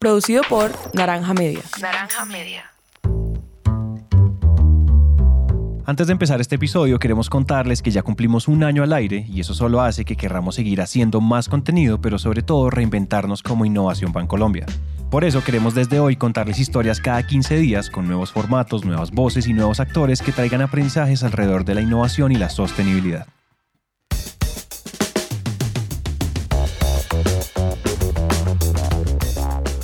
[0.00, 1.60] Producido por Naranja Media.
[1.78, 2.64] Naranja Media.
[5.84, 9.40] Antes de empezar este episodio queremos contarles que ya cumplimos un año al aire y
[9.40, 14.14] eso solo hace que querramos seguir haciendo más contenido, pero sobre todo reinventarnos como Innovación
[14.14, 14.64] Bancolombia.
[15.10, 19.48] Por eso queremos desde hoy contarles historias cada 15 días con nuevos formatos, nuevas voces
[19.48, 23.26] y nuevos actores que traigan aprendizajes alrededor de la innovación y la sostenibilidad.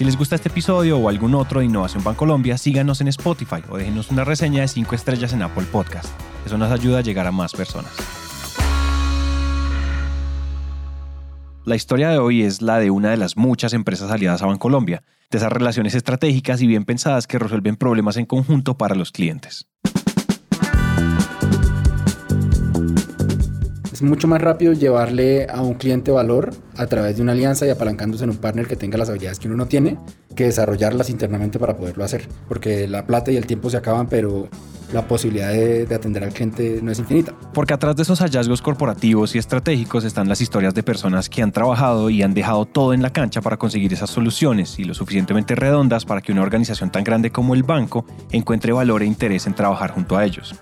[0.00, 3.76] Si les gusta este episodio o algún otro de Innovación Bancolombia, síganos en Spotify o
[3.76, 6.08] déjenos una reseña de 5 estrellas en Apple Podcast.
[6.46, 7.92] Eso nos ayuda a llegar a más personas.
[11.66, 15.02] La historia de hoy es la de una de las muchas empresas aliadas a Bancolombia,
[15.30, 19.68] de esas relaciones estratégicas y bien pensadas que resuelven problemas en conjunto para los clientes.
[24.00, 27.68] Es mucho más rápido llevarle a un cliente valor a través de una alianza y
[27.68, 29.98] apalancándose en un partner que tenga las habilidades que uno no tiene
[30.34, 32.26] que desarrollarlas internamente para poderlo hacer.
[32.48, 34.48] Porque la plata y el tiempo se acaban, pero
[34.94, 37.34] la posibilidad de, de, atender al cliente no es infinita.
[37.52, 41.52] Porque atrás de esos hallazgos corporativos y estratégicos están las historias de personas que han
[41.52, 45.54] trabajado y han dejado todo en la cancha para conseguir esas soluciones y lo suficientemente
[45.54, 49.52] redondas para que una organización tan grande como el banco encuentre valor e interés en
[49.52, 50.54] trabajar junto a ellos.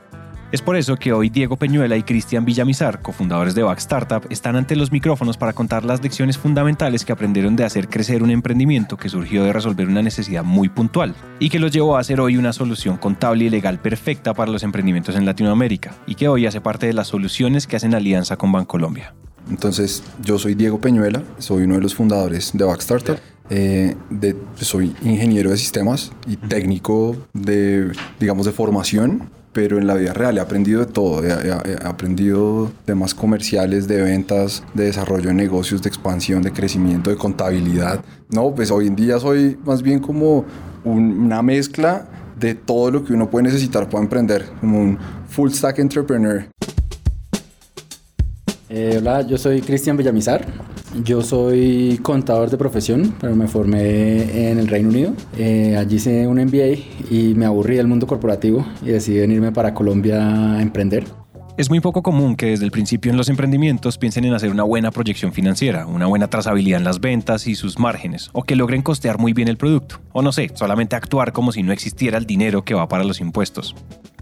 [0.50, 4.56] Es por eso que hoy Diego Peñuela y Cristian Villamizar, cofundadores de Back Startup, están
[4.56, 8.96] ante los micrófonos para contar las lecciones fundamentales que aprendieron de hacer crecer un emprendimiento
[8.96, 12.38] que surgió de resolver una necesidad muy puntual y que los llevó a hacer hoy
[12.38, 16.62] una solución contable y legal perfecta para los emprendimientos en Latinoamérica y que hoy hace
[16.62, 19.14] parte de las soluciones que hacen alianza con Bancolombia.
[19.50, 23.18] Entonces, yo soy Diego Peñuela, soy uno de los fundadores de Back Startup.
[23.50, 29.94] Eh, de, soy ingeniero de sistemas y técnico de, digamos, de formación pero en la
[29.94, 31.52] vida real he aprendido de todo, he,
[31.84, 38.04] aprendido temas comerciales, de ventas, de desarrollo de negocios, de expansión, de crecimiento, de contabilidad.
[38.30, 40.44] No, pues hoy en día soy más bien como
[40.84, 42.06] un, una mezcla
[42.38, 44.98] de todo lo que uno puede necesitar para emprender, como un
[45.28, 46.46] full stack entrepreneur.
[48.68, 50.44] Eh, hola, yo soy Cristian Villamizar.
[51.04, 55.12] Yo soy contador de profesión, pero me formé en el Reino Unido.
[55.36, 59.74] Eh, allí hice un MBA y me aburrí del mundo corporativo y decidí venirme para
[59.74, 61.04] Colombia a emprender.
[61.56, 64.62] Es muy poco común que desde el principio en los emprendimientos piensen en hacer una
[64.62, 68.82] buena proyección financiera, una buena trazabilidad en las ventas y sus márgenes, o que logren
[68.82, 72.26] costear muy bien el producto, o no sé, solamente actuar como si no existiera el
[72.26, 73.74] dinero que va para los impuestos.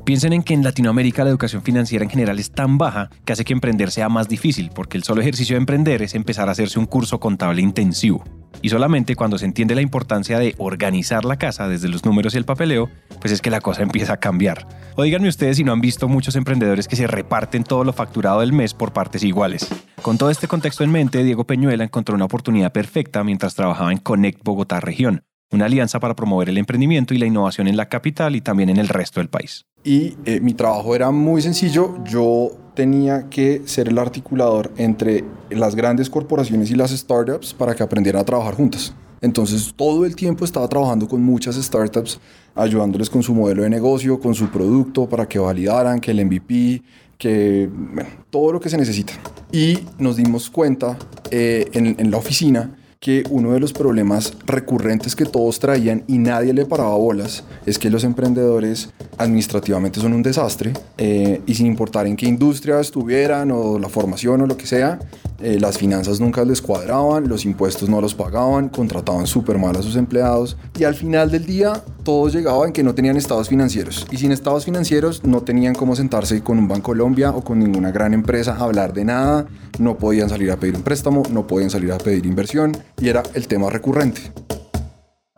[0.07, 3.45] Piensen en que en Latinoamérica la educación financiera en general es tan baja que hace
[3.45, 6.79] que emprender sea más difícil, porque el solo ejercicio de emprender es empezar a hacerse
[6.79, 8.23] un curso contable intensivo.
[8.63, 12.39] Y solamente cuando se entiende la importancia de organizar la casa desde los números y
[12.39, 12.89] el papeleo,
[13.21, 14.69] pues es que la cosa empieza a cambiar.
[14.95, 18.39] O díganme ustedes si no han visto muchos emprendedores que se reparten todo lo facturado
[18.43, 19.69] del mes por partes iguales.
[20.03, 23.99] Con todo este contexto en mente, Diego Peñuela encontró una oportunidad perfecta mientras trabajaba en
[23.99, 28.37] Connect Bogotá Región, una alianza para promover el emprendimiento y la innovación en la capital
[28.37, 29.67] y también en el resto del país.
[29.85, 35.77] Y eh, mi trabajo era muy sencillo, yo tenía que ser el articulador entre las
[35.77, 38.95] grandes corporaciones y las startups para que aprendieran a trabajar juntas.
[39.21, 42.21] Entonces todo el tiempo estaba trabajando con muchas startups,
[42.55, 46.83] ayudándoles con su modelo de negocio, con su producto, para que validaran, que el MVP,
[47.17, 47.71] que
[48.29, 49.15] todo lo que se necesita.
[49.53, 50.99] Y nos dimos cuenta
[51.31, 56.53] eh, en la oficina que uno de los problemas recurrentes que todos traían y nadie
[56.53, 62.07] le paraba bolas es que los emprendedores administrativamente son un desastre eh, y sin importar
[62.07, 64.99] en qué industria estuvieran o la formación o lo que sea,
[65.47, 69.83] eh, las finanzas nunca les cuadraban, los impuestos no los pagaban, contrataban súper mal a
[69.83, 74.17] sus empleados y al final del día todos llegaban que no tenían estados financieros y
[74.17, 78.13] sin estados financieros no tenían cómo sentarse con un Banco Colombia o con ninguna gran
[78.13, 79.47] empresa a hablar de nada,
[79.79, 83.23] no podían salir a pedir un préstamo, no podían salir a pedir inversión y era
[83.35, 84.33] el tema recurrente.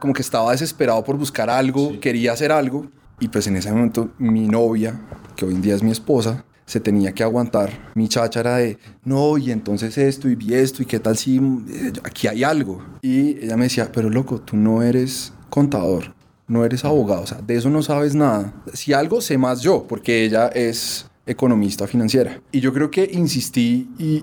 [0.01, 1.99] Como que estaba desesperado por buscar algo, sí.
[1.99, 2.87] quería hacer algo
[3.21, 5.03] y pues en ese momento mi novia,
[5.37, 9.39] que hoy en día es mi esposa, se tenía que aguantar mi cháchara de no,
[9.39, 12.85] y entonces esto y vi esto y qué tal si eh, aquí hay algo.
[13.01, 16.15] Y ella me decía, pero loco, tú no eres contador,
[16.47, 18.53] no eres abogado, o sea, de eso no sabes nada.
[18.75, 22.39] Si algo sé más yo, porque ella es economista financiera.
[22.53, 24.23] Y yo creo que insistí y,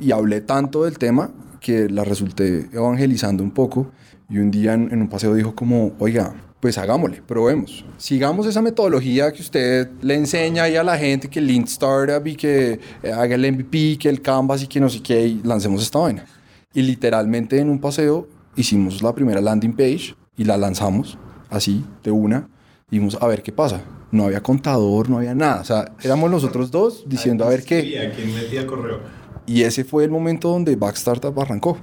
[0.00, 1.30] y, hablé tanto del tema
[1.60, 3.92] que la resulté evangelizando un poco
[4.30, 7.84] y un día en, en un paseo dijo como, oiga, pues hagámosle, probemos.
[7.98, 12.26] Sigamos esa metodología que usted le enseña ahí a la gente, que el Lean Startup
[12.26, 15.40] y que eh, haga el MVP, que el Canvas y que no sé qué, y
[15.44, 16.24] lancemos esta vaina.
[16.72, 21.18] Y literalmente en un paseo hicimos la primera landing page y la lanzamos
[21.50, 22.48] así, de una.
[22.90, 23.82] Y vimos a ver qué pasa.
[24.12, 25.60] No había contador, no había nada.
[25.60, 28.12] O sea, éramos nosotros dos diciendo a ver qué.
[28.14, 29.00] ¿Quién metía correo?
[29.46, 31.78] Y ese fue el momento donde Back Startup arrancó.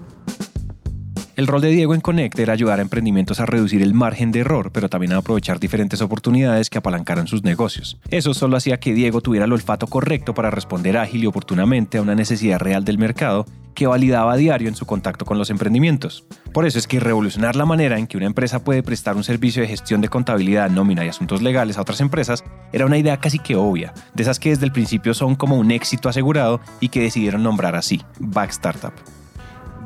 [1.35, 4.41] El rol de Diego en Connect era ayudar a emprendimientos a reducir el margen de
[4.41, 7.97] error, pero también a aprovechar diferentes oportunidades que apalancaran sus negocios.
[8.11, 12.03] Eso solo hacía que Diego tuviera el olfato correcto para responder ágil y oportunamente a
[12.03, 16.23] una necesidad real del mercado que validaba a diario en su contacto con los emprendimientos.
[16.53, 19.63] Por eso es que revolucionar la manera en que una empresa puede prestar un servicio
[19.63, 23.39] de gestión de contabilidad, nómina y asuntos legales a otras empresas era una idea casi
[23.39, 27.01] que obvia, de esas que desde el principio son como un éxito asegurado y que
[27.01, 28.93] decidieron nombrar así, Back Startup.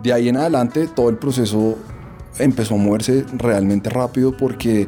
[0.04, 1.78] De ahí en adelante todo el proceso
[2.40, 4.88] empezó a moverse realmente rápido porque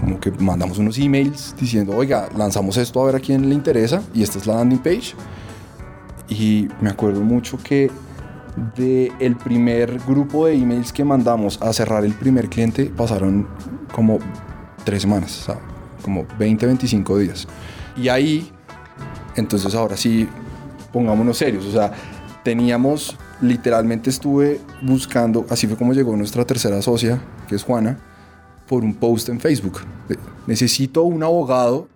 [0.00, 4.02] como que mandamos unos emails diciendo, oiga, lanzamos esto a ver a quién le interesa
[4.14, 5.14] y esta es la landing page.
[6.28, 7.90] Y me acuerdo mucho que
[8.76, 13.46] de el primer grupo de emails que mandamos a cerrar el primer cliente pasaron
[13.92, 14.18] como
[14.84, 15.58] tres semanas, sea,
[16.02, 17.46] como 20, 25 días.
[17.96, 18.50] Y ahí,
[19.36, 20.28] entonces ahora sí,
[20.92, 21.92] pongámonos serios, o sea,
[22.42, 27.98] teníamos, literalmente estuve buscando, así fue como llegó nuestra tercera socia, que es Juana,
[28.68, 29.80] por un post en Facebook.
[30.46, 31.88] Necesito un abogado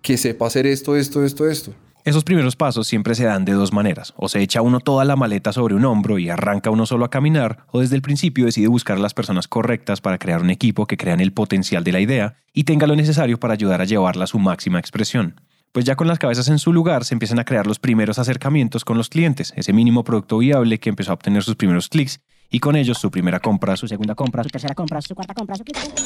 [0.00, 1.72] que sepa hacer esto, esto, esto, esto.
[2.04, 4.12] Esos primeros pasos siempre se dan de dos maneras.
[4.16, 7.10] O se echa uno toda la maleta sobre un hombro y arranca uno solo a
[7.10, 10.86] caminar, o desde el principio decide buscar a las personas correctas para crear un equipo
[10.86, 14.24] que crean el potencial de la idea y tenga lo necesario para ayudar a llevarla
[14.24, 15.40] a su máxima expresión.
[15.72, 18.84] Pues ya con las cabezas en su lugar se empiezan a crear los primeros acercamientos
[18.84, 22.20] con los clientes, ese mínimo producto viable que empezó a obtener sus primeros clics
[22.50, 25.56] y con ellos su primera compra, su segunda compra, su tercera compra, su cuarta compra,
[25.56, 26.02] su quinta compra.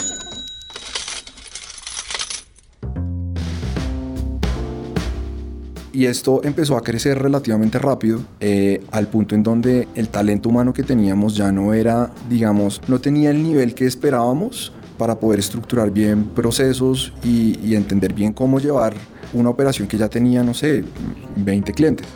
[5.93, 10.73] Y esto empezó a crecer relativamente rápido, eh, al punto en donde el talento humano
[10.73, 15.91] que teníamos ya no era, digamos, no tenía el nivel que esperábamos para poder estructurar
[15.91, 18.95] bien procesos y, y entender bien cómo llevar
[19.33, 20.85] una operación que ya tenía, no sé,
[21.37, 22.07] 20 clientes.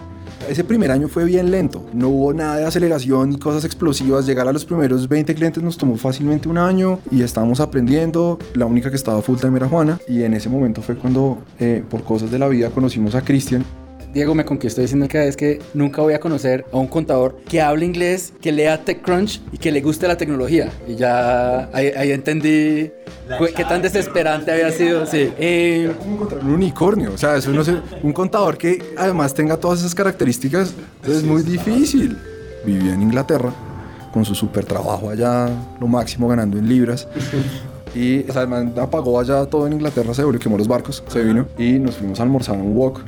[0.49, 4.25] Ese primer año fue bien lento, no hubo nada de aceleración ni cosas explosivas.
[4.27, 8.39] Llegar a los primeros 20 clientes nos tomó fácilmente un año y estábamos aprendiendo.
[8.55, 11.85] La única que estaba full time era Juana y en ese momento fue cuando, eh,
[11.89, 13.65] por cosas de la vida, conocimos a Cristian
[14.12, 17.61] Diego me conquistó diciendo cada vez que nunca voy a conocer a un contador que
[17.61, 20.71] hable inglés, que lea TechCrunch y que le guste la tecnología.
[20.89, 22.91] Y ya ahí, ahí entendí
[23.55, 25.07] qué tan desesperante había sido.
[25.07, 25.33] Sí.
[25.39, 27.12] Eh, como encontrar un unicornio.
[27.15, 30.75] O sea, eso no sé, un contador que además tenga todas esas características
[31.07, 32.19] es muy difícil.
[32.65, 33.53] Vivía en Inglaterra
[34.12, 35.49] con su super trabajo allá,
[35.81, 37.07] lo máximo ganando en libras.
[37.95, 41.03] Y o sea, el man apagó allá todo en Inglaterra, se volvió, quemó los barcos,
[41.09, 43.03] se vino y nos fuimos a almorzar a un walk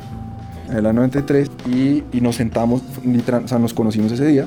[0.74, 4.46] en la 93 y, y nos sentamos, literal, o sea, nos conocimos ese día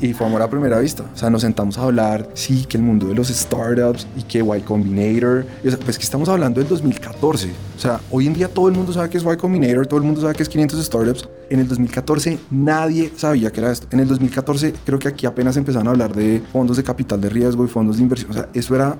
[0.00, 1.04] y fue amor a primera vista.
[1.14, 4.40] O sea, nos sentamos a hablar, sí, que el mundo de los startups y que
[4.40, 5.46] Y Combinator.
[5.64, 7.50] O sea, pues que estamos hablando del 2014.
[7.76, 10.06] O sea, hoy en día todo el mundo sabe que es Y Combinator, todo el
[10.06, 11.28] mundo sabe que es 500 startups.
[11.50, 13.86] En el 2014 nadie sabía que era esto.
[13.90, 17.28] En el 2014 creo que aquí apenas empezaron a hablar de fondos de capital de
[17.28, 18.30] riesgo y fondos de inversión.
[18.30, 18.96] O sea, eso era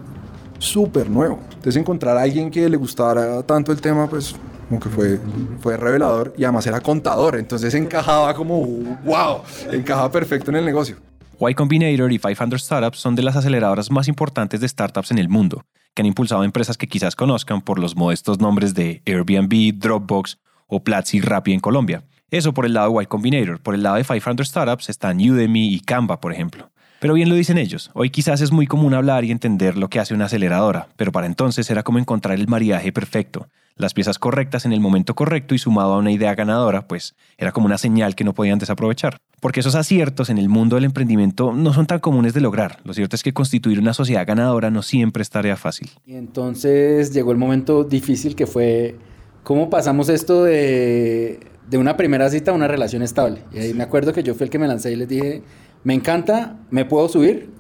[0.59, 1.41] súper nuevo.
[1.49, 4.35] Entonces encontrar a alguien que le gustara tanto el tema, pues
[4.69, 5.19] como que fue,
[5.61, 8.61] fue revelador y además era contador, entonces encajaba como,
[9.05, 9.43] wow,
[9.73, 10.97] encajaba perfecto en el negocio.
[11.41, 15.29] Y Combinator y 500 Startups son de las aceleradoras más importantes de startups en el
[15.29, 20.39] mundo, que han impulsado empresas que quizás conozcan por los modestos nombres de Airbnb, Dropbox
[20.67, 22.05] o Platzi Rappi en Colombia.
[22.31, 23.61] Eso por el lado de Y Combinator.
[23.61, 26.71] Por el lado de 500 Startups están Udemy y Canva, por ejemplo.
[27.01, 30.01] Pero bien lo dicen ellos, hoy quizás es muy común hablar y entender lo que
[30.01, 34.65] hace una aceleradora, pero para entonces era como encontrar el maridaje perfecto, las piezas correctas
[34.65, 38.15] en el momento correcto y sumado a una idea ganadora, pues era como una señal
[38.15, 39.19] que no podían desaprovechar.
[39.41, 42.79] Porque esos aciertos en el mundo del emprendimiento no son tan comunes de lograr.
[42.85, 45.91] Lo cierto es que constituir una sociedad ganadora no siempre es tarea fácil.
[46.07, 48.97] Y entonces llegó el momento difícil que fue
[49.43, 53.43] cómo pasamos esto de, de una primera cita a una relación estable.
[53.53, 55.43] Y ahí me acuerdo que yo fui el que me lancé y les dije,
[55.83, 57.51] me encanta, ¿me puedo subir?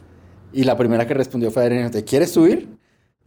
[0.52, 2.73] Y la primera que respondió fue Adriana, ¿te quieres subir?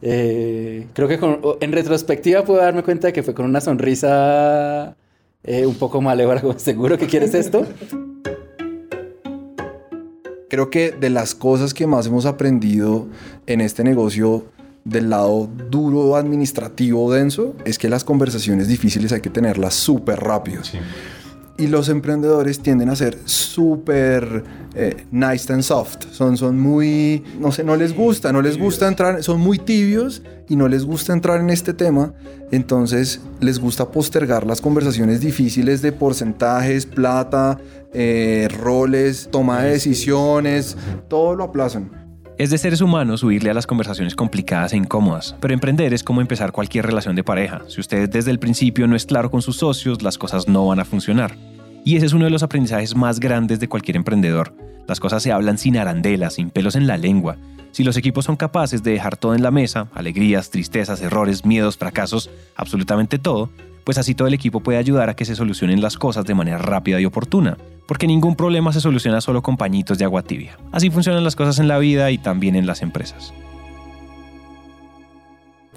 [0.00, 4.96] Eh, creo que con- en retrospectiva puedo darme cuenta de que fue con una sonrisa
[5.44, 7.66] eh, un poco malévola, como, ¿seguro que quieres esto?
[10.48, 13.06] Creo que de las cosas que más hemos aprendido
[13.46, 14.46] en este negocio
[14.84, 20.62] del lado duro administrativo denso es que las conversaciones difíciles hay que tenerlas súper rápido.
[21.58, 26.06] Y los emprendedores tienden a ser súper eh, nice and soft.
[26.12, 30.22] Son, son muy, no sé, no les gusta, no les gusta entrar, son muy tibios
[30.48, 32.14] y no les gusta entrar en este tema.
[32.52, 37.58] Entonces les gusta postergar las conversaciones difíciles de porcentajes, plata,
[37.92, 40.76] eh, roles, toma de decisiones,
[41.08, 42.07] todo lo aplazan.
[42.38, 46.20] Es de seres humanos huirle a las conversaciones complicadas e incómodas, pero emprender es como
[46.20, 47.62] empezar cualquier relación de pareja.
[47.66, 50.78] Si usted desde el principio no es claro con sus socios, las cosas no van
[50.78, 51.34] a funcionar.
[51.84, 54.54] Y ese es uno de los aprendizajes más grandes de cualquier emprendedor.
[54.86, 57.38] Las cosas se hablan sin arandelas, sin pelos en la lengua.
[57.72, 61.76] Si los equipos son capaces de dejar todo en la mesa, alegrías, tristezas, errores, miedos,
[61.76, 63.50] fracasos, absolutamente todo,
[63.88, 66.58] pues así todo el equipo puede ayudar a que se solucionen las cosas de manera
[66.58, 67.56] rápida y oportuna.
[67.86, 70.58] Porque ningún problema se soluciona solo con pañitos de agua tibia.
[70.72, 73.32] Así funcionan las cosas en la vida y también en las empresas.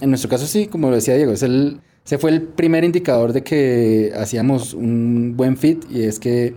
[0.02, 3.32] En nuestro caso sí, como lo decía Diego, es el, ese fue el primer indicador
[3.32, 6.54] de que hacíamos un buen fit y es que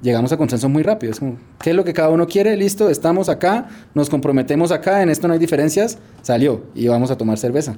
[0.00, 1.12] llegamos a consenso muy rápido.
[1.12, 2.56] Es como, ¿qué es lo que cada uno quiere?
[2.56, 7.18] Listo, estamos acá, nos comprometemos acá, en esto no hay diferencias, salió y vamos a
[7.18, 7.76] tomar cerveza.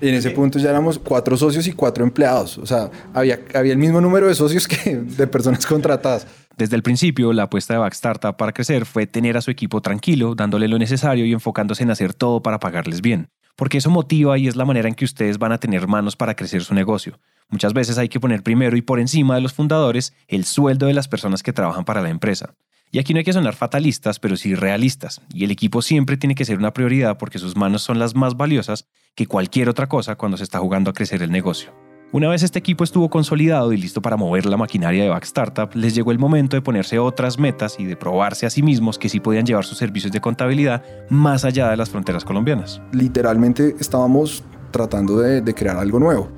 [0.00, 2.58] Y en ese punto ya éramos cuatro socios y cuatro empleados.
[2.58, 6.26] O sea, había, había el mismo número de socios que de personas contratadas.
[6.56, 9.80] Desde el principio, la apuesta de Back Startup para crecer fue tener a su equipo
[9.80, 13.28] tranquilo, dándole lo necesario y enfocándose en hacer todo para pagarles bien.
[13.56, 16.34] Porque eso motiva y es la manera en que ustedes van a tener manos para
[16.34, 17.18] crecer su negocio.
[17.48, 20.94] Muchas veces hay que poner primero y por encima de los fundadores el sueldo de
[20.94, 22.54] las personas que trabajan para la empresa.
[22.90, 25.20] Y aquí no hay que sonar fatalistas, pero sí realistas.
[25.32, 28.36] Y el equipo siempre tiene que ser una prioridad porque sus manos son las más
[28.36, 31.72] valiosas que cualquier otra cosa cuando se está jugando a crecer el negocio.
[32.12, 35.68] Una vez este equipo estuvo consolidado y listo para mover la maquinaria de Back Startup,
[35.74, 39.08] les llegó el momento de ponerse otras metas y de probarse a sí mismos que
[39.08, 42.80] sí podían llevar sus servicios de contabilidad más allá de las fronteras colombianas.
[42.92, 46.28] Literalmente estábamos tratando de, de crear algo nuevo.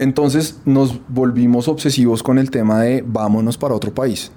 [0.00, 4.32] Entonces nos volvimos obsesivos con el tema de vámonos para otro país.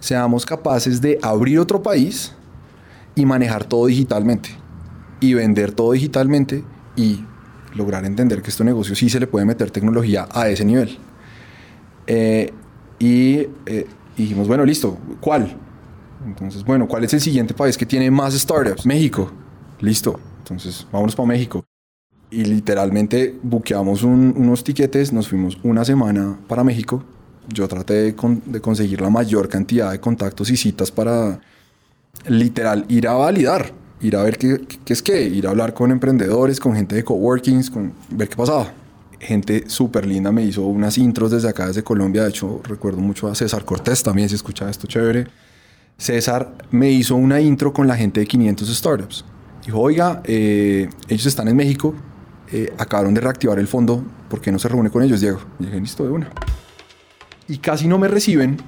[0.00, 2.34] Seamos capaces de abrir otro país
[3.14, 4.65] y manejar todo digitalmente.
[5.20, 6.62] Y vender todo digitalmente
[6.96, 7.24] y
[7.74, 10.98] lograr entender que este negocio sí se le puede meter tecnología a ese nivel.
[12.06, 12.52] Eh,
[12.98, 15.56] y eh, dijimos, bueno, listo, ¿cuál?
[16.24, 18.86] Entonces, bueno, ¿cuál es el siguiente país que tiene más startups?
[18.86, 19.30] México.
[19.80, 20.18] Listo.
[20.38, 21.64] Entonces, vámonos para México.
[22.30, 27.04] Y literalmente buqueamos un- unos tiquetes, nos fuimos una semana para México.
[27.48, 28.14] Yo traté de,
[28.46, 31.40] de conseguir la mayor cantidad de contactos y citas para
[32.26, 35.90] literal ir a validar, ir a ver qué, qué- es qué, ir a hablar con
[35.90, 38.72] emprendedores, con gente de coworkings, con ver qué pasaba.
[39.18, 42.22] Gente súper linda me hizo unas intros desde acá, desde Colombia.
[42.24, 45.26] De hecho, recuerdo mucho a César Cortés también, si escuchaba esto chévere.
[45.96, 49.24] César me hizo una intro con la gente de 500 Startups.
[49.64, 51.94] Dijo, oiga, eh, ellos están en México,
[52.52, 55.40] eh, acabaron de reactivar el fondo, ¿por qué no se reúne con ellos, Diego?
[55.58, 56.30] Y dije, listo, de una.
[57.48, 58.58] Y casi no me reciben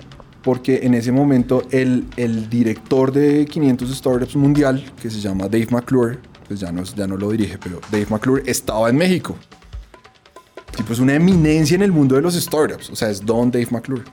[0.42, 5.68] porque en ese momento el, el director de 500 Startups Mundial, que se llama Dave
[5.70, 9.36] McClure, pues ya no, ya no lo dirige, pero Dave McClure estaba en México.
[10.76, 13.68] Tipo, es una eminencia en el mundo de los startups, o sea, es Don Dave
[13.70, 14.04] McClure.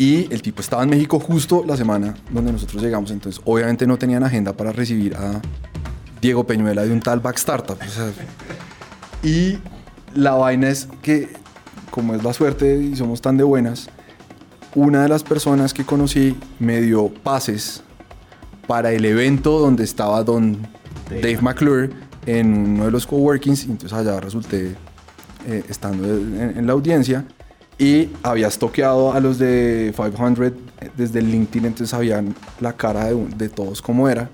[0.00, 3.98] Y el tipo estaba en México justo la semana donde nosotros llegamos, entonces obviamente no
[3.98, 5.42] tenían agenda para recibir a
[6.22, 7.76] Diego Peñuela de un tal Back Startup.
[7.76, 8.12] o sea,
[9.28, 9.58] y
[10.14, 11.30] la vaina es que,
[11.90, 13.90] como es la suerte y somos tan de buenas,
[14.78, 17.82] una de las personas que conocí me dio pases
[18.66, 20.58] para el evento donde estaba don
[21.10, 21.90] Dave McClure
[22.26, 23.64] en uno de los coworkings.
[23.64, 24.76] Entonces allá resulté
[25.46, 27.24] eh, estando en, en la audiencia
[27.78, 30.52] y había estoqueado a los de 500
[30.96, 34.30] desde el LinkedIn, entonces sabían la cara de, de todos cómo era.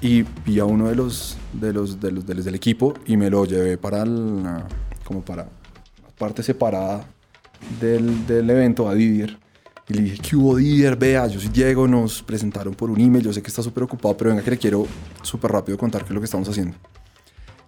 [0.00, 3.16] Y vi a uno de los, de los, de los, de los del equipo y
[3.16, 4.66] me lo llevé para la,
[5.04, 7.04] como para la parte separada
[7.80, 9.38] del, del evento a Didier.
[9.88, 10.96] Y le dije, ¿qué hubo Didier?
[10.96, 14.16] Vea, yo soy Diego, nos presentaron por un email, yo sé que está súper ocupado,
[14.16, 14.86] pero venga que le quiero
[15.22, 16.76] súper rápido contar qué es lo que estamos haciendo.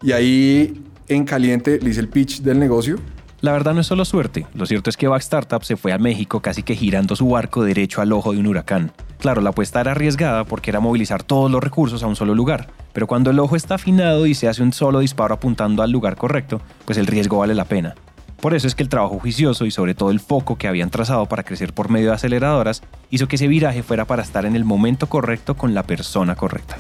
[0.01, 2.99] Y ahí, en caliente, le hice el pitch del negocio.
[3.41, 5.99] La verdad no es solo suerte, lo cierto es que Back Startup se fue a
[5.99, 8.93] México casi que girando su barco derecho al ojo de un huracán.
[9.19, 12.69] Claro, la apuesta era arriesgada porque era movilizar todos los recursos a un solo lugar,
[12.95, 16.17] pero cuando el ojo está afinado y se hace un solo disparo apuntando al lugar
[16.17, 17.95] correcto, pues el riesgo vale la pena.
[18.41, 21.27] Por eso es que el trabajo juicioso y sobre todo el foco que habían trazado
[21.27, 24.65] para crecer por medio de aceleradoras hizo que ese viraje fuera para estar en el
[24.65, 26.77] momento correcto con la persona correcta.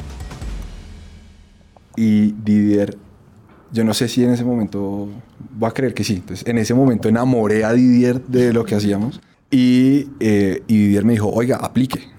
[1.96, 2.96] Y Didier,
[3.72, 5.08] yo no sé si en ese momento,
[5.56, 6.14] voy a creer que sí.
[6.14, 9.20] Entonces, en ese momento enamoré a Didier de lo que hacíamos.
[9.50, 12.13] Y, eh, y Didier me dijo, oiga, aplique.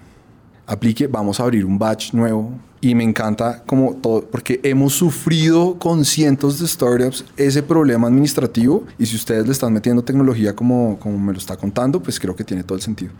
[0.66, 2.52] Aplique, vamos a abrir un batch nuevo.
[2.80, 8.84] Y me encanta como todo, porque hemos sufrido con cientos de startups ese problema administrativo
[8.98, 12.36] y si ustedes le están metiendo tecnología como, como me lo está contando, pues creo
[12.36, 13.12] que tiene todo el sentido.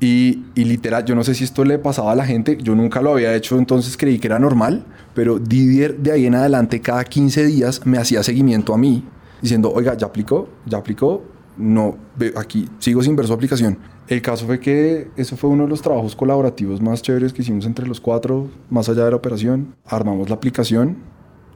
[0.00, 3.00] Y, y, literal, yo no sé si esto le pasaba a la gente, yo nunca
[3.00, 4.84] lo había hecho, entonces creí que era normal,
[5.14, 9.04] pero Didier de ahí en adelante cada 15 días me hacía seguimiento a mí,
[9.40, 11.22] diciendo, oiga, ya aplicó, ya aplicó,
[11.56, 11.96] no,
[12.36, 13.78] aquí sigo sin ver su aplicación.
[14.08, 17.66] El caso fue que eso fue uno de los trabajos colaborativos más chéveres que hicimos
[17.66, 19.74] entre los cuatro, más allá de la operación.
[19.84, 20.98] Armamos la aplicación,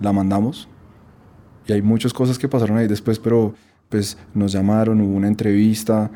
[0.01, 0.69] la mandamos
[1.67, 3.55] y hay muchas cosas que pasaron ahí después, pero
[3.89, 6.11] pues nos llamaron, hubo una entrevista,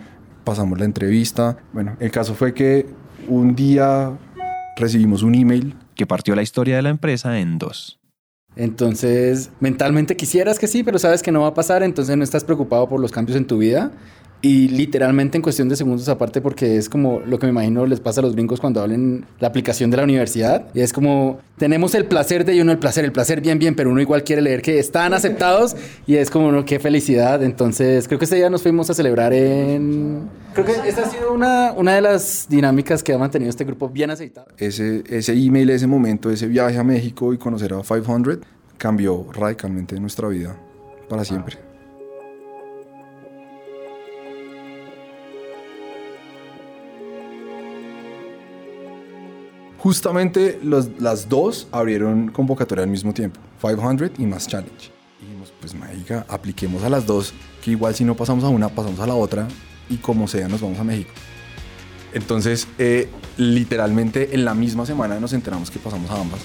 [0.44, 1.58] pasamos la entrevista.
[1.72, 2.86] Bueno, el caso fue que
[3.28, 4.12] un día
[4.76, 8.00] recibimos un email que partió la historia de la empresa en dos.
[8.56, 12.44] Entonces, mentalmente quisieras que sí, pero sabes que no va a pasar, entonces no estás
[12.44, 13.90] preocupado por los cambios en tu vida.
[14.44, 18.00] Y literalmente en cuestión de segundos aparte, porque es como lo que me imagino les
[18.00, 20.66] pasa a los brincos cuando hablen la aplicación de la universidad.
[20.74, 23.74] Y es como, tenemos el placer de, y uno el placer, el placer bien, bien,
[23.74, 25.74] pero uno igual quiere leer que están aceptados.
[26.06, 27.42] Y es como, no, qué felicidad.
[27.42, 30.28] Entonces, creo que ese día nos fuimos a celebrar en...
[30.52, 33.88] Creo que esa ha sido una, una de las dinámicas que ha mantenido este grupo
[33.88, 34.48] bien aceitado.
[34.58, 38.40] Ese, ese email, ese momento, ese viaje a México y conocer a 500
[38.76, 40.54] cambió radicalmente nuestra vida
[41.08, 41.56] para siempre.
[49.84, 54.90] Justamente los, las dos abrieron convocatoria al mismo tiempo, 500 y Mass Challenge.
[55.20, 58.70] Y dijimos, pues marica, apliquemos a las dos, que igual si no pasamos a una,
[58.70, 59.46] pasamos a la otra
[59.90, 61.10] y como sea nos vamos a México.
[62.14, 66.40] Entonces, eh, literalmente en la misma semana nos enteramos que pasamos a ambas.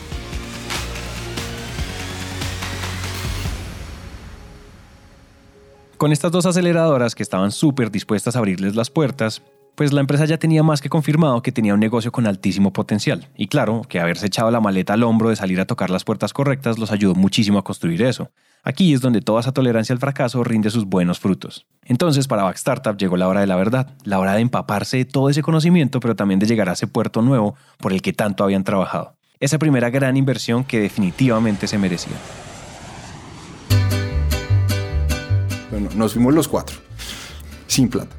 [5.95, 9.41] Con estas dos aceleradoras que estaban súper dispuestas a abrirles las puertas,
[9.75, 13.29] pues la empresa ya tenía más que confirmado que tenía un negocio con altísimo potencial.
[13.35, 16.33] Y claro, que haberse echado la maleta al hombro de salir a tocar las puertas
[16.33, 18.31] correctas los ayudó muchísimo a construir eso.
[18.63, 21.65] Aquí es donde toda esa tolerancia al fracaso rinde sus buenos frutos.
[21.85, 25.05] Entonces, para Back Startup llegó la hora de la verdad, la hora de empaparse de
[25.05, 28.43] todo ese conocimiento, pero también de llegar a ese puerto nuevo por el que tanto
[28.43, 29.15] habían trabajado.
[29.39, 32.17] Esa primera gran inversión que definitivamente se merecía.
[35.71, 36.75] Bueno, nos fuimos los cuatro,
[37.67, 38.15] sin plata.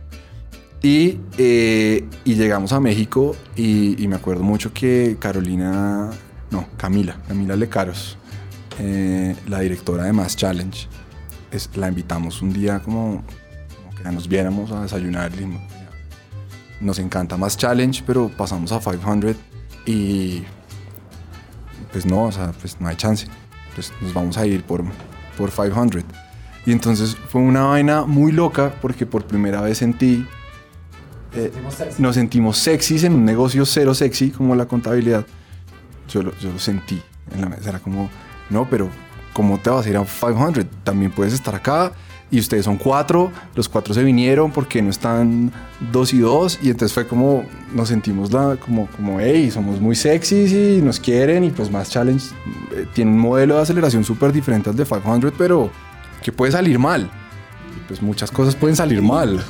[0.83, 6.11] Y, eh, y llegamos a México y, me acuerdo mucho que Carolina,
[6.51, 8.17] no, Camila, Camila Lecaros,
[8.79, 10.89] eh, la directora de Mass Challenge,
[11.75, 13.23] la invitamos un día como,
[14.03, 15.33] que nos viéramos a desayunar.
[15.39, 15.81] Y,
[16.81, 19.37] nos encanta Mass Challenge, pero pasamos a 500
[19.85, 20.43] y
[21.93, 23.27] pues no, o sea, pues no hay chance.
[23.75, 24.83] Pues nos vamos a ir por,
[25.37, 26.05] por 500.
[26.67, 30.27] Y entonces fue una vaina muy loca porque por primera vez sentí
[31.35, 31.53] eh,
[31.99, 35.25] nos sentimos sexys en un negocio cero sexy como la contabilidad.
[36.09, 37.01] Yo lo, yo lo sentí
[37.35, 37.71] en la mesa.
[37.71, 38.11] Era como,
[38.49, 38.89] no, pero
[39.33, 40.65] ¿cómo te vas a ir a 500?
[40.85, 41.93] También puedes estar acá.
[42.33, 45.51] Y ustedes son cuatro, los cuatro se vinieron porque no están
[45.93, 46.61] dos y dos.
[46.63, 51.01] Y entonces fue como, nos sentimos la, como, como, hey, somos muy sexys y nos
[51.01, 51.43] quieren.
[51.43, 52.27] Y pues más challenge
[52.73, 55.71] eh, tiene un modelo de aceleración súper diferente al de 500, pero
[56.23, 57.11] que puede salir mal.
[57.77, 59.45] Y pues muchas cosas pueden salir mal.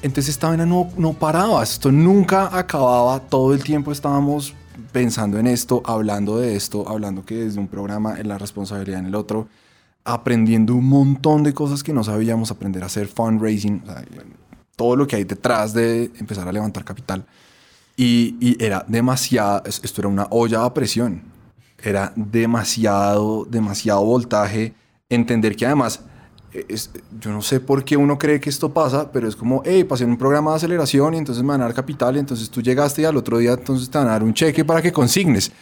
[0.00, 4.54] Entonces esta vaina no, no paraba, esto nunca acababa, todo el tiempo estábamos
[4.92, 9.06] pensando en esto, hablando de esto, hablando que desde un programa en la responsabilidad en
[9.06, 9.48] el otro,
[10.04, 13.82] aprendiendo un montón de cosas que no sabíamos, aprender a hacer fundraising,
[14.76, 17.26] todo lo que hay detrás de empezar a levantar capital.
[17.96, 21.22] Y, y era demasiado, esto era una olla a presión,
[21.82, 24.74] era demasiado, demasiado voltaje,
[25.08, 26.00] entender que además
[26.52, 29.84] es, yo no sé por qué uno cree que esto pasa, pero es como, hey,
[29.84, 32.50] pasé en un programa de aceleración y entonces me van a dar capital y entonces
[32.50, 34.92] tú llegaste y al otro día entonces te van a dar un cheque para que
[34.92, 35.52] consignes.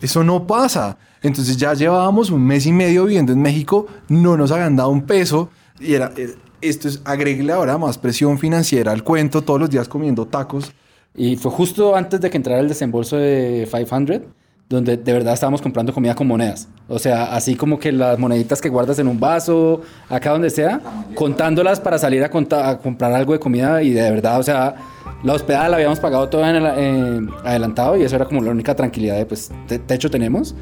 [0.00, 0.96] Eso no pasa.
[1.22, 5.02] Entonces ya llevábamos un mes y medio viviendo en México, no nos habían dado un
[5.02, 6.12] peso y era,
[6.60, 10.72] esto es, agregue ahora más presión financiera al cuento, todos los días comiendo tacos.
[11.14, 14.22] Y fue justo antes de que entrara el desembolso de 500
[14.70, 16.68] donde de verdad estábamos comprando comida con monedas.
[16.88, 20.80] O sea, así como que las moneditas que guardas en un vaso, acá donde sea,
[21.16, 24.76] contándolas para salir a, comprar algo de comida y de verdad, o sea,
[25.24, 29.16] la hospedada la habíamos pagado el, eh, adelantado y eso era como la única tranquilidad
[29.16, 30.54] de, pues, te techo tenemos.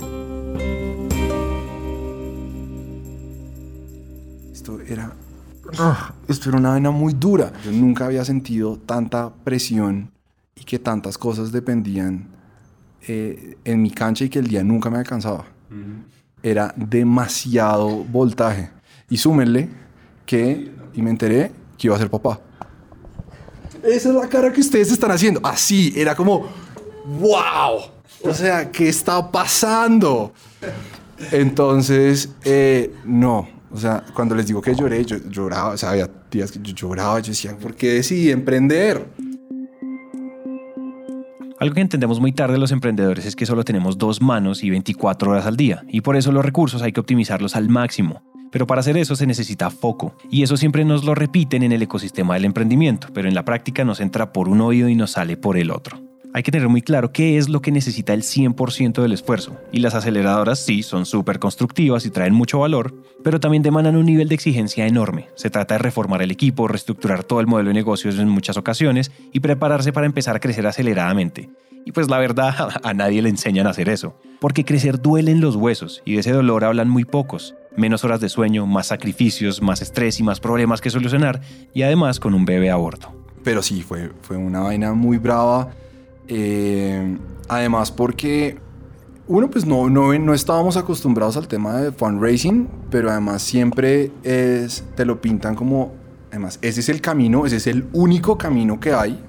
[4.51, 5.13] Esto era,
[5.79, 7.53] uh, esto era una vaina muy dura.
[7.63, 10.11] Yo nunca había sentido tanta presión
[10.57, 12.38] y que tantas cosas dependían
[13.09, 15.47] eh, en mi cancha y que el día nunca me alcanzaba.
[15.71, 16.05] Uh -huh.
[16.43, 18.71] Era demasiado voltaje.
[19.09, 19.71] Y súmenle
[20.27, 22.39] que, y me enteré que iba a ser papá.
[23.83, 25.41] esa es la cara que ustedes están haciendo.
[25.43, 26.47] Así, era como,
[27.19, 27.81] wow.
[28.23, 30.35] O sea, ¿qué está pasando?
[31.33, 33.49] Entonces, eh, no.
[33.71, 35.71] O sea, cuando les digo que lloré, yo lloraba.
[35.71, 37.21] O sea, había días que yo lloraba.
[37.21, 39.07] Yo decía, ¿por qué decidí emprender?
[41.61, 45.33] Algo que entendemos muy tarde los emprendedores es que solo tenemos dos manos y 24
[45.33, 48.23] horas al día, y por eso los recursos hay que optimizarlos al máximo.
[48.53, 51.83] Pero para hacer eso se necesita foco, y eso siempre nos lo repiten en el
[51.83, 55.37] ecosistema del emprendimiento, pero en la práctica nos entra por un oído y nos sale
[55.37, 56.08] por el otro.
[56.35, 59.81] Hay que tener muy claro qué es lo que necesita el 100% del esfuerzo, y
[59.81, 64.29] las aceleradoras sí son súper constructivas y traen mucho valor, pero también demandan un nivel
[64.29, 65.29] de exigencia enorme.
[65.37, 69.11] Se trata de reformar el equipo, reestructurar todo el modelo de negocios en muchas ocasiones
[69.33, 71.49] y prepararse para empezar a crecer aceleradamente.
[71.87, 75.41] Y pues la verdad, a nadie le enseñan a hacer eso, porque crecer duele en
[75.41, 77.55] los huesos y de ese dolor hablan muy pocos.
[77.75, 81.41] Menos horas de sueño, más sacrificios, más estrés y más problemas que solucionar,
[81.73, 83.15] y además con un bebé a bordo.
[83.45, 85.71] Pero sí, fue, fue una vaina muy brava.
[86.29, 88.59] Eh, además porque,
[89.27, 95.05] uno, pues no, no, no estábamos acostumbrados al tema de fundraising, pero además siempre te
[95.05, 95.93] lo pintan como,
[96.31, 99.23] además, ese es el camino, ese es el único camino que hay.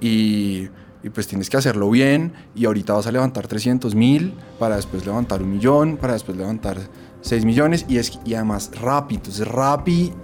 [0.00, 0.68] Y,
[1.04, 5.04] y pues tienes que hacerlo bien y ahorita vas a levantar 300 mil para después
[5.04, 6.78] levantar un millón, para después levantar
[7.20, 9.16] 6 millones y, es, y además Rappi.
[9.16, 10.14] Entonces Rappi,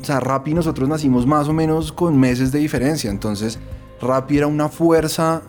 [0.00, 3.10] o sea, Rappi nosotros nacimos más o menos con meses de diferencia.
[3.10, 3.58] Entonces
[4.00, 5.42] Rappi era una fuerza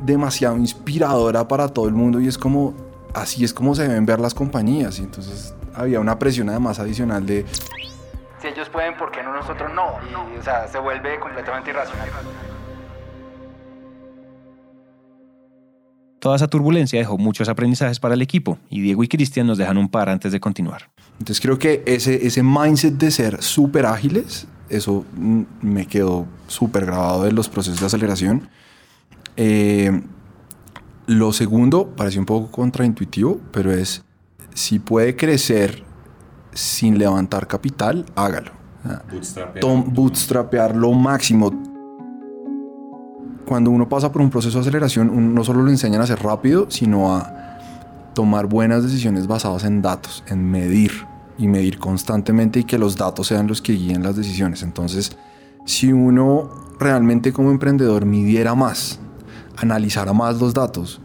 [0.00, 2.74] demasiado inspiradora para todo el mundo y es como,
[3.14, 4.98] así es como se deben ver las compañías.
[4.98, 7.44] Y entonces había una presión además adicional de...
[8.40, 9.98] Si ellos pueden, ¿por qué no nosotros no?
[10.08, 12.08] Y, o sea, se vuelve completamente irracional.
[16.20, 19.78] Toda esa turbulencia dejó muchos aprendizajes para el equipo y Diego y Cristian nos dejan
[19.78, 20.90] un par antes de continuar.
[21.12, 26.86] Entonces creo que ese, ese mindset de ser súper ágiles, eso mm, me quedó súper
[26.86, 28.48] grabado de los procesos de aceleración.
[29.36, 30.02] Eh,
[31.06, 34.04] lo segundo, parece un poco contraintuitivo, pero es,
[34.54, 35.84] si puede crecer
[36.52, 38.52] sin levantar capital, hágalo.
[39.60, 41.67] Tom, bootstrapear lo máximo.
[43.48, 46.22] Cuando uno pasa por un proceso de aceleración, uno no solo lo enseñan a ser
[46.22, 47.56] rápido, sino a
[48.14, 50.92] tomar buenas decisiones basadas en datos, en medir
[51.38, 54.62] y medir constantemente y que los datos sean los que guíen las decisiones.
[54.62, 55.16] Entonces,
[55.64, 59.00] si uno realmente como emprendedor midiera más,
[59.56, 61.00] analizara más los datos,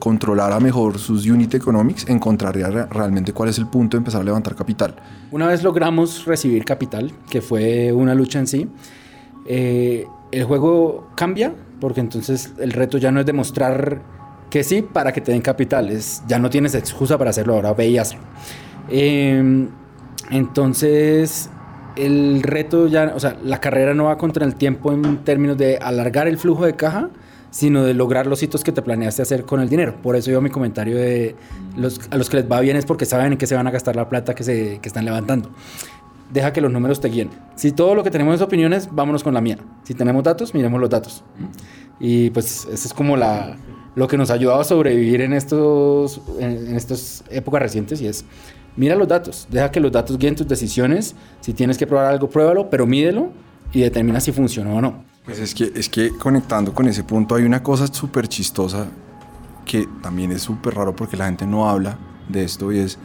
[0.00, 4.24] controlara mejor sus unit economics, encontraría re- realmente cuál es el punto de empezar a
[4.24, 4.96] levantar capital.
[5.30, 8.68] Una vez logramos recibir capital, que fue una lucha en sí,
[9.46, 14.02] eh, el juego cambia, porque entonces el reto ya no es demostrar
[14.50, 17.74] que sí para que te den capital, es, ya no tienes excusa para hacerlo, ahora
[17.74, 18.20] ve y hazlo.
[18.90, 19.68] Eh,
[20.30, 21.50] entonces,
[21.96, 25.78] el reto ya, o sea, la carrera no va contra el tiempo en términos de
[25.78, 27.10] alargar el flujo de caja,
[27.50, 29.96] sino de lograr los hitos que te planeaste hacer con el dinero.
[30.02, 31.34] Por eso yo mi comentario de
[31.76, 33.70] los, a los que les va bien es porque saben en qué se van a
[33.70, 35.50] gastar la plata que, se, que están levantando.
[36.32, 37.30] Deja que los números te guíen.
[37.54, 39.58] Si todo lo que tenemos es opiniones, vámonos con la mía.
[39.84, 41.24] Si tenemos datos, miremos los datos.
[41.98, 43.56] Y pues eso es como la,
[43.94, 48.06] lo que nos ha ayudado a sobrevivir en estos en, en estas épocas recientes y
[48.06, 48.24] es
[48.76, 51.14] mira los datos, deja que los datos guíen tus decisiones.
[51.40, 53.32] Si tienes que probar algo, pruébalo, pero mídelo
[53.72, 55.04] y determina si funcionó o no.
[55.24, 58.86] Pues es que, es que conectando con ese punto hay una cosa súper chistosa
[59.66, 62.98] que también es súper raro porque la gente no habla de esto y es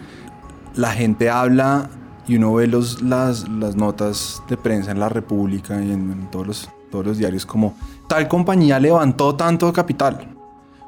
[0.76, 1.90] la gente habla
[2.28, 6.32] y uno ve los, las, las notas de prensa en la República y en, en
[6.32, 7.76] todos, los, todos los diarios como
[8.08, 10.36] tal compañía levantó tanto capital,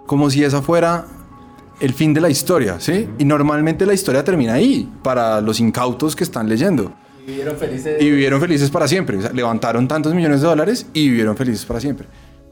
[0.05, 1.05] como si esa fuera
[1.79, 3.09] el fin de la historia, ¿sí?
[3.17, 6.93] Y normalmente la historia termina ahí para los incautos que están leyendo.
[7.25, 8.01] Vivieron felices.
[8.01, 9.17] Y vivieron felices para siempre.
[9.17, 12.07] O sea, levantaron tantos millones de dólares y vivieron felices para siempre.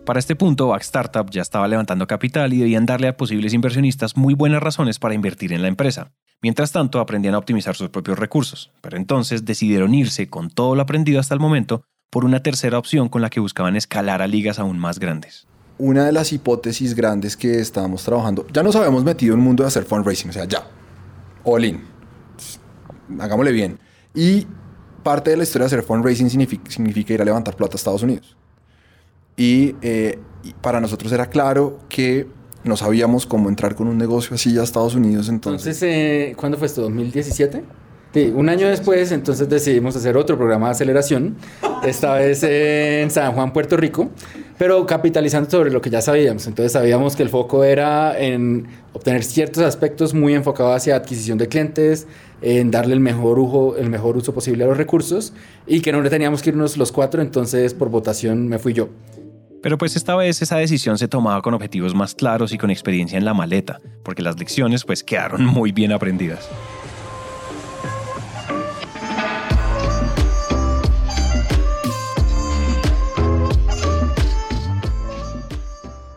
[0.06, 4.18] Para este punto, Back Startup ya estaba levantando capital y debían darle a posibles inversionistas
[4.18, 6.12] muy buenas razones para invertir en la empresa.
[6.42, 10.82] Mientras tanto, aprendían a optimizar sus propios recursos, pero entonces decidieron irse con todo lo
[10.82, 14.60] aprendido hasta el momento por una tercera opción con la que buscaban escalar a ligas
[14.60, 15.48] aún más grandes.
[15.78, 19.64] Una de las hipótesis grandes que estábamos trabajando, ya nos habíamos metido en un mundo
[19.64, 20.68] de hacer fundraising, o sea, ya,
[21.46, 21.82] all in,
[23.22, 23.80] hagámosle bien.
[24.14, 24.46] Y
[25.02, 28.04] parte de la historia de hacer fundraising significa, significa ir a levantar plata a Estados
[28.04, 28.36] Unidos.
[29.38, 30.20] Y, eh,
[30.62, 32.28] para nosotros era claro que
[32.64, 35.82] no sabíamos cómo entrar con un negocio así a Estados Unidos, entonces...
[35.82, 36.90] Entonces, eh, ¿cuándo fue esto?
[36.90, 37.62] ¿2017?
[38.14, 41.36] Sí, un año después, entonces decidimos hacer otro programa de aceleración,
[41.84, 44.12] esta vez en San Juan, Puerto Rico,
[44.60, 46.46] pero capitalizando sobre lo que ya sabíamos.
[46.46, 51.48] Entonces sabíamos que el foco era en obtener ciertos aspectos muy enfocados hacia adquisición de
[51.48, 52.06] clientes,
[52.44, 55.34] en darle el mejor, uso, el mejor uso posible a los recursos
[55.66, 58.90] y que no le teníamos que irnos los cuatro, entonces por votación me fui yo.
[59.64, 63.18] Pero pues esta vez esa decisión se tomaba con objetivos más claros y con experiencia
[63.18, 66.50] en la maleta, porque las lecciones pues quedaron muy bien aprendidas.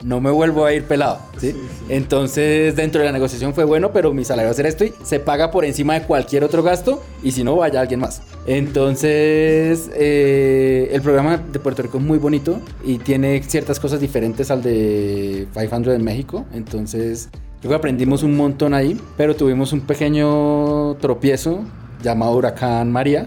[0.07, 1.19] No me vuelvo a ir pelado.
[1.37, 1.55] ¿sí?
[1.89, 4.95] Entonces, dentro de la negociación fue bueno, pero mi salario va a ser esto y
[5.03, 8.23] se paga por encima de cualquier otro gasto y si no, vaya alguien más.
[8.47, 14.51] Entonces, eh, el programa de Puerto Rico es muy bonito y tiene ciertas cosas diferentes
[14.53, 16.47] al de 500 en México.
[16.55, 17.29] Entonces,
[17.61, 21.65] creo que aprendimos un montón ahí, pero tuvimos un pequeño tropiezo
[22.01, 23.27] llamado Huracán María,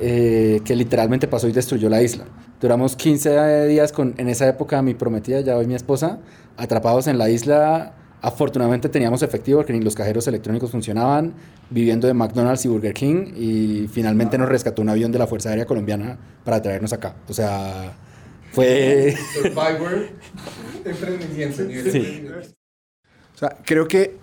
[0.00, 2.24] eh, que literalmente pasó y destruyó la isla.
[2.60, 6.18] Duramos 15 días con, en esa época, mi prometida, ya hoy mi esposa,
[6.56, 7.92] atrapados en la isla.
[8.22, 11.34] Afortunadamente teníamos efectivo porque ni los cajeros electrónicos funcionaban,
[11.68, 15.50] viviendo de McDonald's y Burger King y finalmente nos rescató un avión de la Fuerza
[15.50, 17.14] Aérea Colombiana para traernos acá.
[17.28, 17.92] O sea,
[18.52, 19.14] fue...
[19.34, 20.08] Survivor,
[20.84, 21.62] emprendimiento.
[21.92, 22.26] Sí.
[23.34, 24.16] O sea, creo que,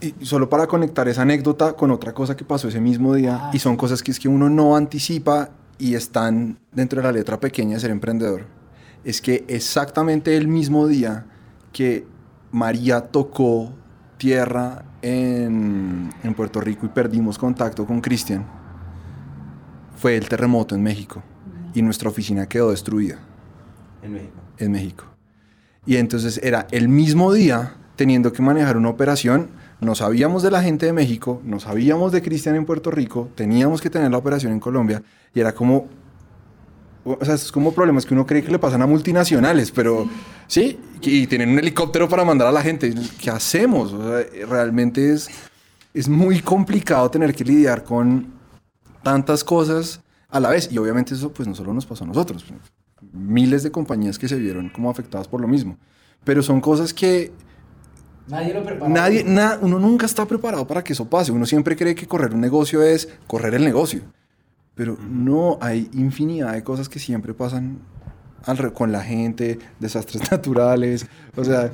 [0.00, 3.58] y solo para conectar esa anécdota con otra cosa que pasó ese mismo día, y
[3.58, 7.74] son cosas que es que uno no anticipa y están dentro de la letra pequeña
[7.74, 8.46] de ser emprendedor,
[9.04, 11.26] es que exactamente el mismo día
[11.72, 12.06] que
[12.52, 13.72] María tocó
[14.16, 18.46] tierra en, en Puerto Rico y perdimos contacto con Cristian,
[19.96, 21.22] fue el terremoto en México
[21.74, 23.18] y nuestra oficina quedó destruida
[24.02, 24.34] En México.
[24.58, 25.04] en México.
[25.86, 29.50] Y entonces era el mismo día teniendo que manejar una operación.
[29.84, 33.82] No sabíamos de la gente de México, no sabíamos de Cristian en Puerto Rico, teníamos
[33.82, 35.02] que tener la operación en Colombia
[35.34, 35.88] y era como,
[37.04, 40.08] o sea, es como problemas que uno cree que le pasan a multinacionales, pero
[40.46, 42.94] sí, y tienen un helicóptero para mandar a la gente.
[43.20, 43.92] ¿Qué hacemos?
[43.92, 45.28] O sea, realmente es,
[45.92, 48.32] es muy complicado tener que lidiar con
[49.02, 52.42] tantas cosas a la vez y obviamente eso pues no solo nos pasó a nosotros,
[53.12, 55.76] miles de compañías que se vieron como afectadas por lo mismo,
[56.24, 57.32] pero son cosas que
[58.26, 58.88] Nadie lo.
[58.88, 61.30] Nadie, na- uno nunca está preparado para que eso pase.
[61.32, 64.00] Uno siempre cree que correr un negocio es correr el negocio.
[64.74, 67.78] Pero no, hay infinidad de cosas que siempre pasan
[68.44, 71.06] al re- con la gente, desastres naturales.
[71.36, 71.70] O sea,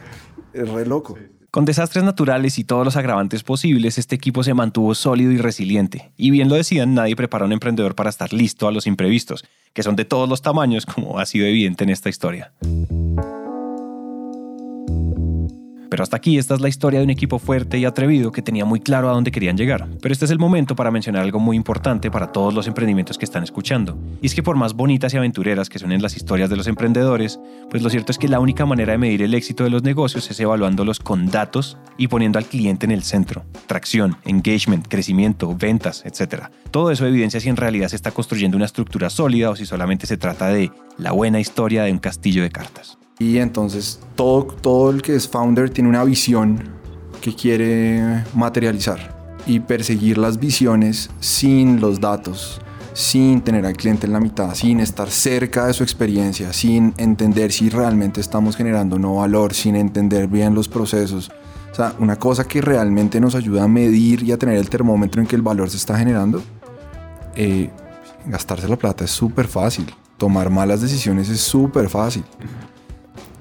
[0.53, 1.17] es re loco.
[1.53, 6.13] Con desastres naturales y todos los agravantes posibles, este equipo se mantuvo sólido y resiliente.
[6.17, 9.45] Y bien lo decían, nadie prepara a un emprendedor para estar listo a los imprevistos,
[9.73, 12.53] que son de todos los tamaños, como ha sido evidente en esta historia.
[15.91, 18.65] Pero hasta aquí esta es la historia de un equipo fuerte y atrevido que tenía
[18.65, 19.89] muy claro a dónde querían llegar.
[20.01, 23.25] Pero este es el momento para mencionar algo muy importante para todos los emprendimientos que
[23.25, 23.99] están escuchando.
[24.23, 27.41] Y es que por más bonitas y aventureras que suenen las historias de los emprendedores,
[27.71, 30.31] pues lo cierto es que la única manera de medir el éxito de los negocios
[30.31, 33.45] es evaluándolos con datos y poniendo al cliente en el centro.
[33.67, 36.45] Tracción, engagement, crecimiento, ventas, etc.
[36.71, 40.07] Todo eso evidencia si en realidad se está construyendo una estructura sólida o si solamente
[40.07, 43.00] se trata de la buena historia de un castillo de cartas.
[43.21, 46.65] Y entonces todo, todo el que es founder tiene una visión
[47.21, 52.63] que quiere materializar y perseguir las visiones sin los datos,
[52.95, 57.53] sin tener al cliente en la mitad, sin estar cerca de su experiencia, sin entender
[57.53, 61.31] si realmente estamos generando no valor, sin entender bien los procesos.
[61.71, 65.21] O sea, una cosa que realmente nos ayuda a medir y a tener el termómetro
[65.21, 66.43] en que el valor se está generando,
[67.37, 67.71] eh,
[68.25, 69.87] gastarse la plata es súper fácil.
[70.17, 72.25] Tomar malas decisiones es súper fácil.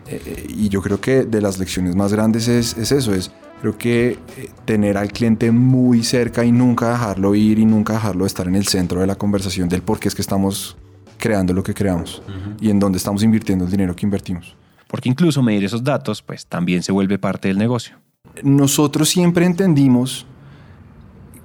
[0.10, 3.78] Eh, y yo creo que de las lecciones más grandes es, es eso, es creo
[3.78, 8.48] que eh, tener al cliente muy cerca y nunca dejarlo ir y nunca dejarlo estar
[8.48, 10.78] en el centro de la conversación del por qué es que estamos
[11.17, 12.24] creando lo que creamos
[12.62, 14.56] y en dónde estamos invirtiendo el dinero que invertimos.
[14.88, 17.98] Porque incluso medir esos datos, pues también se vuelve parte del negocio.
[18.41, 20.26] Nosotros siempre entendimos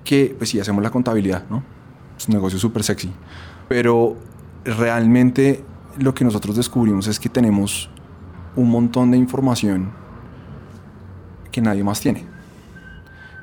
[0.04, 1.64] que, pues sí, hacemos la contabilidad, ¿no?
[2.16, 3.10] Es un negocio súper sexy,
[3.68, 4.16] pero
[4.64, 5.64] realmente
[5.98, 7.90] lo que nosotros descubrimos es que tenemos
[8.56, 9.92] un montón de información
[11.50, 12.26] que nadie más tiene.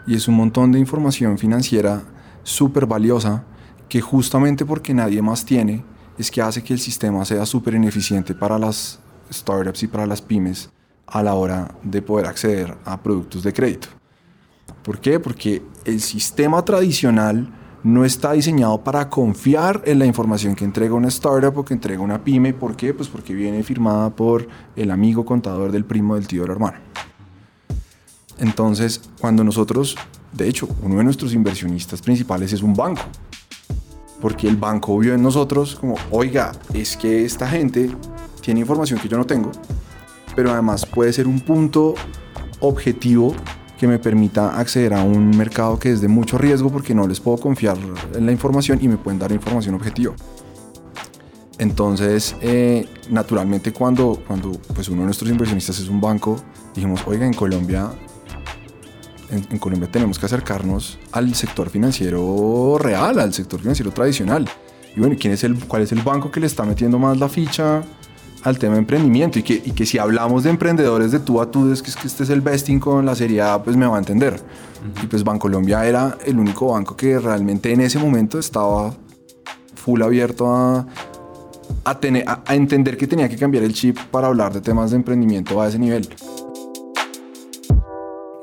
[0.08, 2.02] Y es un montón de información financiera
[2.43, 3.43] súper valiosa
[3.88, 5.84] que justamente porque nadie más tiene
[6.17, 9.00] es que hace que el sistema sea súper ineficiente para las
[9.32, 10.69] startups y para las pymes
[11.08, 13.88] a la hora de poder acceder a productos de crédito.
[14.84, 15.19] ¿Por qué?
[15.19, 17.50] Porque el sistema tradicional
[17.84, 22.02] no está diseñado para confiar en la información que entrega una startup o que entrega
[22.02, 22.54] una pyme.
[22.54, 22.94] ¿Por qué?
[22.94, 26.78] Pues porque viene firmada por el amigo contador del primo, del tío, del hermano.
[28.38, 29.96] Entonces, cuando nosotros,
[30.32, 33.04] de hecho, uno de nuestros inversionistas principales es un banco.
[34.20, 37.89] Porque el banco vio en nosotros como, oiga, es que esta gente
[38.41, 39.52] tiene información que yo no tengo,
[40.36, 41.96] pero además puede ser un punto
[42.60, 43.36] objetivo
[43.82, 47.20] que me permita acceder a un mercado que es de mucho riesgo porque no les
[47.20, 47.76] puedo confiar
[48.13, 50.13] en la información y me pueden dar información objetiva.
[51.58, 56.36] Entonces, eh, naturalmente cuando, cuando pues uno de nuestros inversionistas es un banco,
[56.76, 57.89] dijimos, oiga, en Colombia,
[59.32, 64.48] en, en Colombia tenemos que acercarnos al sector financiero real, al sector financiero tradicional.
[64.96, 67.28] Y bueno, ¿quién es el, ¿cuál es el banco que le está metiendo más la
[67.28, 67.82] ficha
[68.43, 69.39] al tema de emprendimiento?
[69.39, 71.95] Y que, y que si hablamos de emprendedores de tú a tú, es que, es
[71.95, 74.41] que este es el besting con la serie A, pues me va a entender.
[75.04, 78.93] Y pues Bancolombia era el único banco que realmente en ese momento estaba
[79.75, 80.86] full abierto a,
[81.84, 84.91] a, tener, a, a entender que tenía que cambiar el chip para hablar de temas
[84.91, 86.08] de emprendimiento a ese nivel.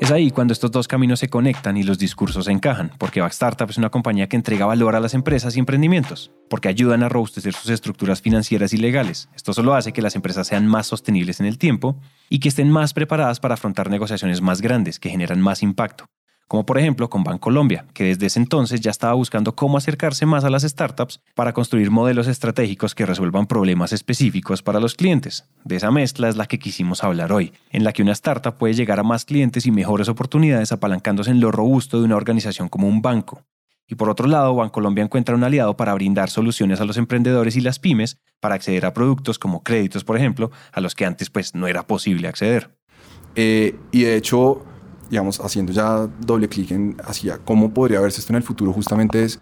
[0.01, 3.71] Es ahí cuando estos dos caminos se conectan y los discursos se encajan, porque Backstartup
[3.71, 7.53] es una compañía que entrega valor a las empresas y emprendimientos, porque ayudan a robustecer
[7.53, 9.29] sus estructuras financieras y legales.
[9.35, 11.99] Esto solo hace que las empresas sean más sostenibles en el tiempo
[12.31, 16.09] y que estén más preparadas para afrontar negociaciones más grandes que generan más impacto
[16.49, 20.45] como por ejemplo con Bancolombia, que desde ese entonces ya estaba buscando cómo acercarse más
[20.45, 25.45] a las startups para construir modelos estratégicos que resuelvan problemas específicos para los clientes.
[25.65, 28.75] De esa mezcla es la que quisimos hablar hoy, en la que una startup puede
[28.75, 32.89] llegar a más clientes y mejores oportunidades apalancándose en lo robusto de una organización como
[32.89, 33.45] un banco.
[33.87, 37.61] Y por otro lado, Bancolombia encuentra un aliado para brindar soluciones a los emprendedores y
[37.61, 41.55] las pymes para acceder a productos como créditos, por ejemplo, a los que antes pues
[41.55, 42.77] no era posible acceder.
[43.35, 44.65] Eh, y de hecho,
[45.11, 49.25] digamos, haciendo ya doble clic en hacia cómo podría verse esto en el futuro, justamente
[49.25, 49.41] es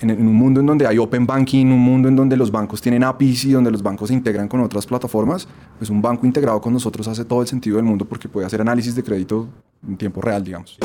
[0.00, 2.80] en, en, un mundo en donde hay open banking, un mundo en donde los bancos
[2.80, 5.46] tienen APIs y donde los bancos se integran con otras plataformas,
[5.78, 8.60] pues un banco integrado con nosotros hace todo el sentido del mundo porque puede hacer
[8.60, 9.48] análisis de crédito
[9.86, 10.78] en tiempo real, digamos.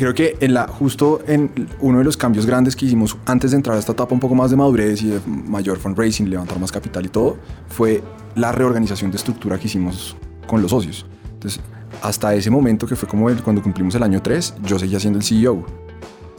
[0.00, 3.58] Creo que en la, justo en uno de los cambios grandes que hicimos antes de
[3.58, 6.72] entrar a esta etapa un poco más de madurez y de mayor fundraising, levantar más
[6.72, 7.36] capital y todo,
[7.68, 8.02] fue
[8.34, 10.16] la reorganización de estructura que hicimos
[10.50, 11.06] con los socios.
[11.34, 11.60] Entonces,
[12.02, 15.24] hasta ese momento, que fue como cuando cumplimos el año 3, yo seguía siendo el
[15.24, 15.64] CEO.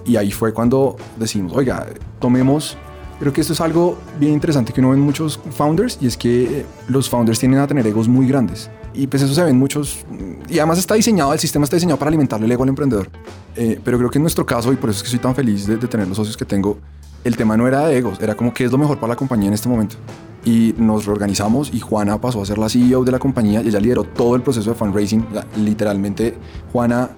[0.05, 1.87] Y ahí fue cuando decimos, oiga,
[2.19, 2.77] tomemos...
[3.19, 6.17] Creo que esto es algo bien interesante que uno ve en muchos founders y es
[6.17, 8.71] que los founders tienden a tener egos muy grandes.
[8.95, 10.03] Y pues eso se ve en muchos...
[10.49, 13.09] Y además está diseñado, el sistema está diseñado para alimentarle el ego al emprendedor.
[13.55, 15.67] Eh, pero creo que en nuestro caso, y por eso es que soy tan feliz
[15.67, 16.79] de tener los socios que tengo,
[17.23, 19.47] el tema no era de egos, era como qué es lo mejor para la compañía
[19.47, 19.95] en este momento
[20.43, 23.79] y nos reorganizamos y Juana pasó a ser la CEO de la compañía y ella
[23.79, 25.25] lideró todo el proceso de fundraising.
[25.57, 26.35] Literalmente,
[26.71, 27.09] Juana,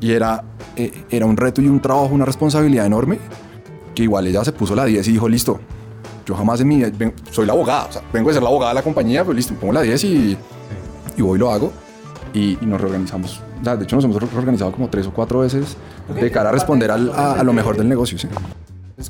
[0.00, 0.42] y era,
[0.76, 3.18] eh, era un reto y un trabajo, una responsabilidad enorme,
[3.94, 5.60] que igual ella se puso la 10 y dijo, listo,
[6.26, 8.72] yo jamás en mi vida, soy la abogada, o sea, vengo de ser la abogada
[8.72, 10.36] de la compañía, pues listo, pongo la 10 y,
[11.16, 11.72] y voy y lo hago.
[12.32, 13.40] Y, y nos reorganizamos.
[13.62, 15.76] De hecho, nos hemos reorganizado como tres o cuatro veces
[16.12, 18.18] de cara a responder al, a, a, lo mejor del negocio.
[18.18, 18.26] ¿sí?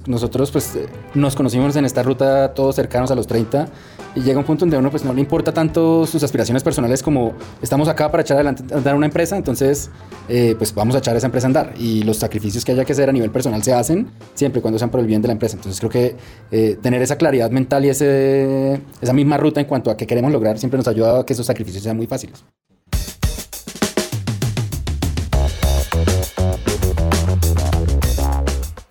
[0.07, 0.79] Nosotros pues
[1.15, 3.69] nos conocimos en esta ruta todos cercanos a los 30
[4.15, 7.03] y llega un punto donde a uno pues no le importa tanto sus aspiraciones personales
[7.03, 9.91] como estamos acá para echar adelante a andar una empresa, entonces
[10.29, 12.93] eh, pues vamos a echar esa empresa a andar y los sacrificios que haya que
[12.93, 15.33] hacer a nivel personal se hacen siempre y cuando sean por el bien de la
[15.33, 15.57] empresa.
[15.57, 16.17] Entonces creo que
[16.51, 20.33] eh, tener esa claridad mental y ese, esa misma ruta en cuanto a qué queremos
[20.33, 22.43] lograr siempre nos ayuda a que esos sacrificios sean muy fáciles.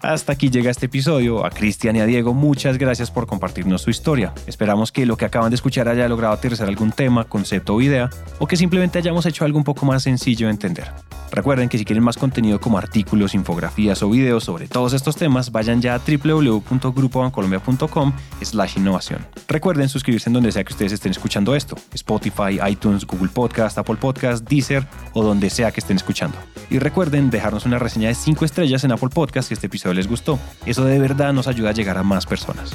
[0.03, 1.45] Hasta aquí llega este episodio.
[1.45, 4.33] A Cristian y a Diego, muchas gracias por compartirnos su historia.
[4.47, 8.09] Esperamos que lo que acaban de escuchar haya logrado aterrizar algún tema, concepto o idea,
[8.37, 10.91] o que simplemente hayamos hecho algo un poco más sencillo de entender.
[11.31, 15.51] Recuerden que si quieren más contenido como artículos, infografías o videos sobre todos estos temas,
[15.51, 19.25] vayan ya a www.grupobancolombia.com slash innovación.
[19.47, 23.95] Recuerden suscribirse en donde sea que ustedes estén escuchando esto, Spotify, iTunes, Google Podcast, Apple
[23.95, 26.37] Podcast, Deezer o donde sea que estén escuchando.
[26.69, 30.08] Y recuerden dejarnos una reseña de 5 estrellas en Apple Podcast si este episodio les
[30.08, 30.39] gustó.
[30.65, 32.73] Eso de verdad nos ayuda a llegar a más personas.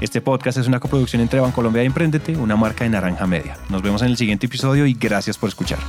[0.00, 3.56] Este podcast es una coproducción entre Bancolombia y Emprendete, una marca de Naranja Media.
[3.68, 5.80] Nos vemos en el siguiente episodio y gracias por escuchar.